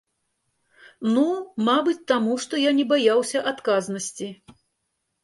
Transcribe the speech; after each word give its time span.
Ну, 1.17 1.25
мабыць, 1.67 2.01
таму 2.11 2.33
што 2.45 2.53
я 2.63 2.71
не 2.79 2.85
баяўся 2.93 3.39
адказнасці. 3.53 4.31